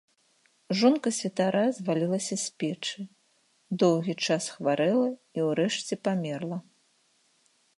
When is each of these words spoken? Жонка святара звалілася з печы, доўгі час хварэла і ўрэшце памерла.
Жонка 0.77 1.09
святара 1.17 1.61
звалілася 1.79 2.37
з 2.43 2.47
печы, 2.63 3.05
доўгі 3.83 4.15
час 4.25 4.43
хварэла 4.55 5.07
і 5.39 5.47
ўрэшце 5.49 5.93
памерла. 6.09 6.57